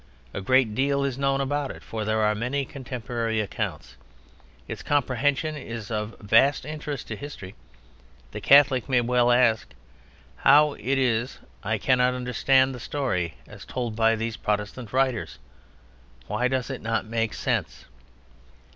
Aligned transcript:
A 0.33 0.41
great 0.41 0.73
deal 0.73 1.03
is 1.03 1.19
known 1.19 1.41
about 1.41 1.69
it, 1.69 1.83
for 1.83 2.03
there 2.03 2.21
are 2.21 2.33
many 2.33 2.65
contemporary 2.65 3.39
accounts. 3.39 3.97
Its 4.67 4.81
comprehension 4.81 5.55
is 5.55 5.91
of 5.91 6.15
vast 6.19 6.65
interest 6.65 7.07
to 7.07 7.15
history. 7.15 7.53
The 8.31 8.41
Catholic 8.41 8.89
may 8.89 9.01
well 9.01 9.31
ask: 9.31 9.73
"How 10.37 10.73
it 10.73 10.97
is 10.97 11.37
I 11.63 11.77
cannot 11.77 12.15
understand 12.15 12.73
the 12.73 12.79
story 12.79 13.35
as 13.45 13.63
told 13.63 13.95
by 13.95 14.15
these 14.15 14.37
Protestant 14.37 14.91
writers? 14.91 15.37
Why 16.25 16.47
does 16.47 16.71
it 16.71 16.81
not 16.81 17.05
make 17.05 17.35
sense?" 17.35 17.85